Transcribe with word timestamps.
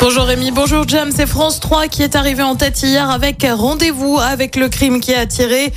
Bonjour 0.00 0.26
Rémi, 0.26 0.52
bonjour 0.52 0.86
Jam, 0.86 1.10
c'est 1.14 1.26
France 1.26 1.58
3 1.58 1.88
qui 1.88 2.04
est 2.04 2.14
arrivé 2.14 2.44
en 2.44 2.54
tête 2.54 2.80
hier 2.84 3.10
avec 3.10 3.44
Rendez-vous 3.50 4.16
avec 4.20 4.54
le 4.54 4.68
crime 4.68 5.00
qui 5.00 5.12
a 5.12 5.20
attiré 5.20 5.72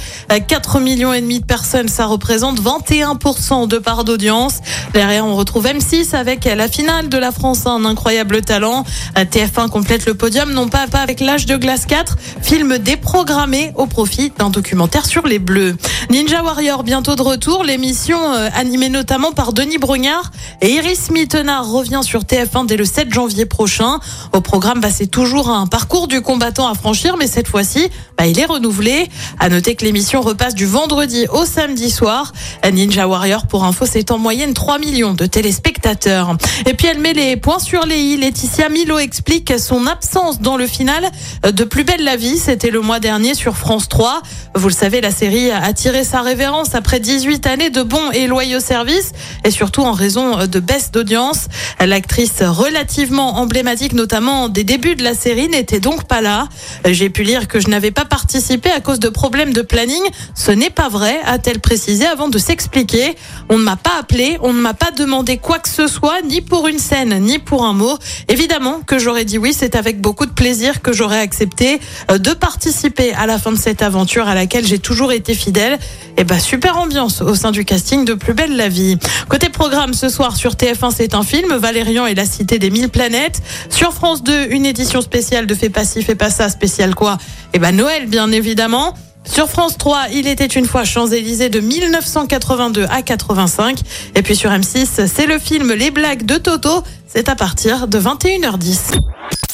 4 0.48 0.80
millions 0.80 1.12
et 1.12 1.22
demi 1.22 1.40
de 1.40 1.46
personnes. 1.46 1.88
Ça 1.88 2.06
représente 2.06 2.62
21% 2.62 3.68
de 3.68 3.80
part 3.80 4.04
d'audience. 4.04 4.60
Derrière, 4.94 5.26
on 5.26 5.36
retrouve 5.36 5.66
M6 5.66 6.16
avec 6.16 6.46
la 6.46 6.68
finale 6.68 7.10
de 7.10 7.18
la 7.18 7.32
France, 7.32 7.66
un 7.66 7.84
incroyable 7.84 8.42
talent. 8.42 8.84
TF1 9.16 9.70
complète 9.70 10.06
le 10.06 10.14
podium, 10.14 10.54
non 10.54 10.68
pas, 10.68 10.86
pas 10.86 11.00
avec 11.00 11.20
l'âge 11.20 11.48
de 11.48 11.58
glace 11.58 11.88
4, 11.88 12.16
film 12.44 12.78
déprogrammé 12.78 13.72
au 13.76 13.88
profit 13.88 14.32
d'un 14.38 14.52
documentaire 14.52 15.08
sur 15.08 15.26
les 15.26 15.40
Bleus. 15.40 15.76
Ninja 16.12 16.44
Warrior 16.44 16.84
bientôt 16.84 17.16
de 17.16 17.22
retour, 17.24 17.64
l'émission 17.64 18.20
euh, 18.34 18.50
animée 18.54 18.90
notamment 18.90 19.32
par 19.32 19.54
Denis 19.54 19.78
Brognard 19.80 20.32
et 20.62 20.74
Iris 20.74 21.10
Mittenard 21.10 21.70
revient 21.70 22.02
sur 22.04 22.22
TF1 22.22 22.68
dès 22.68 22.78
le 22.78 22.86
7 22.86 23.12
janvier 23.12 23.46
prochain. 23.46 24.00
Au 24.34 24.42
programme, 24.42 24.80
bah, 24.82 24.90
c'est 24.92 25.08
toujours 25.08 25.50
un 25.50 25.68
parcours 25.68 26.08
du 26.08 26.22
combattant 26.22 26.68
à 26.68 26.76
franchir, 26.76 27.18
mais 27.18 27.28
cette 27.28 27.48
fois-ci, 27.48 27.90
il 28.28 28.40
est 28.40 28.46
renouvelé. 28.46 29.10
À 29.40 29.50
noter 29.50 29.76
que 29.76 29.86
l'émission 29.86 30.22
repasse 30.22 30.56
du 30.56 30.66
vendredi 30.66 31.26
au 31.32 31.46
samedi 31.46 31.90
soir. 31.90 32.34
Ninja 32.72 33.08
Warrior, 33.08 33.48
pour 33.48 33.64
info, 33.64 33.86
c'est 33.86 34.12
en 34.12 34.18
moyenne 34.18 34.54
3 34.54 34.80
millions 34.80 35.14
de 35.14 35.26
téléspectateurs. 35.26 36.36
Et 36.66 36.74
puis 36.74 36.88
elle 36.88 37.00
met 37.00 37.14
les 37.14 37.38
points 37.38 37.60
sur 37.60 37.86
les 37.86 37.98
i. 37.98 38.18
Laetitia 38.18 38.70
Milo 38.70 39.00
explique 39.00 39.54
son 39.60 39.88
absence 39.88 40.40
dans 40.42 40.58
le 40.58 40.68
final 40.68 41.10
de 41.44 41.64
Plus 41.64 41.84
belle 41.84 42.04
la 42.04 42.16
vie. 42.16 42.38
C'était 42.38 42.70
le 42.72 42.82
mois 42.82 43.00
dernier 43.00 43.34
sur 43.34 43.58
France 43.58 43.90
3. 43.90 44.22
Vous 44.56 44.68
le 44.68 44.74
savez, 44.74 45.02
la 45.02 45.12
série 45.12 45.52
a 45.52 45.74
tiré 45.74 46.04
sa 46.04 46.22
révérence 46.22 46.76
après 46.76 47.00
18 47.00 47.48
années 47.48 47.70
de 47.70 47.84
bons 47.84 48.12
et 48.12 48.28
loyaux 48.28 48.60
services 48.60 49.12
et 49.44 49.52
surtout 49.52 49.82
en 49.82 49.94
raison 49.94 50.46
de 50.46 50.60
baisse 50.60 50.92
d'audience. 50.92 51.48
L'actrice 51.80 52.42
relativement 52.42 53.38
emblématique 53.38 53.94
notamment 53.94 54.50
des 54.50 54.64
débuts 54.64 54.96
de 54.96 55.04
la 55.04 55.14
série, 55.14 55.50
n'était 55.50 55.80
donc 55.80 56.06
pas 56.06 56.22
là. 56.22 56.48
J'ai 56.86 57.10
pu 57.10 57.24
lire 57.24 57.48
que 57.48 57.60
je 57.60 57.68
n'avais 57.68 57.92
pas 57.92 58.06
participé 58.12 58.70
à 58.70 58.82
cause 58.82 59.00
de 59.00 59.08
problèmes 59.08 59.54
de 59.54 59.62
planning. 59.62 60.04
Ce 60.36 60.52
n'est 60.52 60.70
pas 60.70 60.90
vrai, 60.90 61.22
a-t-elle 61.26 61.62
précisé 61.62 62.06
avant 62.06 62.28
de 62.28 62.38
s'expliquer. 62.38 63.16
On 63.48 63.58
ne 63.58 63.64
m'a 63.64 63.78
pas 63.78 63.98
appelé, 63.98 64.38
on 64.42 64.52
ne 64.52 64.60
m'a 64.60 64.74
pas 64.74 64.92
demandé 64.92 65.38
quoi 65.38 65.60
que 65.60 65.70
ce 65.70 65.88
soit, 65.88 66.22
ni 66.22 66.42
pour 66.42 66.68
une 66.68 66.78
scène, 66.78 67.18
ni 67.20 67.40
pour 67.40 67.64
un 67.64 67.72
mot. 67.72 67.98
Évidemment 68.28 68.82
que 68.86 69.00
j'aurais 69.00 69.24
dit 69.24 69.38
oui, 69.38 69.56
c'est 69.58 69.78
avec 69.78 70.02
beaucoup 70.02 70.26
de 70.26 70.32
plaisir 70.32 70.82
que 70.82 70.92
j'aurais 70.92 71.20
accepté 71.20 71.80
euh, 72.12 72.18
de 72.18 72.32
participer 72.34 73.14
à 73.14 73.28
la 73.28 73.40
fin 73.40 73.54
de 73.54 73.58
cette 73.58 73.82
aventure 73.82 74.28
à 74.28 74.36
laquelle 74.36 74.68
j'ai 74.68 74.80
toujours 74.80 75.14
été 75.14 75.34
fidèle. 75.34 75.80
Et 76.18 76.26
bah 76.26 76.38
super 76.38 76.78
ambiance 76.78 77.22
au 77.22 77.36
sein 77.36 77.52
du 77.52 77.64
casting 77.64 78.04
de 78.04 78.14
Plus 78.14 78.34
belle 78.34 78.58
la 78.58 78.68
vie. 78.68 78.98
Côté 79.30 79.48
programme 79.48 79.94
ce 79.94 80.10
soir 80.10 80.36
sur 80.36 80.56
TF1, 80.56 80.92
c'est 80.94 81.16
un 81.16 81.24
film 81.24 81.56
Valérian 81.56 82.06
et 82.08 82.14
la 82.14 82.26
cité 82.26 82.60
des 82.60 82.72
mille 82.72 82.90
planètes. 82.90 83.42
Sur 83.70 83.94
France 83.94 84.22
2, 84.22 84.48
une 84.50 84.66
édition 84.66 85.00
spéciale 85.00 85.48
de 85.48 85.56
Fais 85.56 85.70
pas 85.70 85.86
ci, 85.86 86.04
fais 86.04 86.16
pas 86.16 86.30
ça, 86.30 86.50
spécial 86.50 86.94
quoi? 86.94 87.18
Eh 87.54 87.60
ben 87.60 87.76
Noël 87.76 88.01
bien 88.08 88.32
évidemment. 88.32 88.94
Sur 89.24 89.50
France 89.50 89.78
3, 89.78 90.08
il 90.14 90.28
était 90.28 90.46
une 90.46 90.66
fois 90.66 90.84
Champs-Élysées 90.84 91.50
de 91.50 91.60
1982 91.60 92.86
à 92.90 93.02
85. 93.02 93.80
Et 94.16 94.22
puis 94.22 94.36
sur 94.36 94.50
M6, 94.50 95.08
c'est 95.08 95.28
le 95.28 95.40
film 95.40 95.74
Les 95.74 95.92
blagues 95.92 96.26
de 96.26 96.38
Toto. 96.38 96.84
C'est 97.08 97.30
à 97.30 97.36
partir 97.36 97.88
de 97.88 98.00
21h10. 98.00 99.00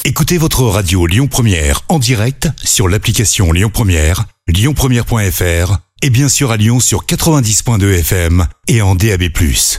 Écoutez 0.05 0.37
votre 0.37 0.63
radio 0.63 1.05
Lyon 1.05 1.27
Première 1.27 1.81
en 1.89 1.99
direct 1.99 2.47
sur 2.63 2.87
l'application 2.87 3.51
Lyon 3.51 3.69
Première, 3.71 4.23
lyonpremière.fr 4.47 5.77
et 6.01 6.09
bien 6.09 6.29
sûr 6.29 6.51
à 6.51 6.57
Lyon 6.57 6.79
sur 6.79 7.05
90.2 7.05 7.99
FM 7.99 8.47
et 8.67 8.81
en 8.81 8.95
DAB+. 8.95 9.23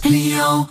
Lyon 0.04 0.66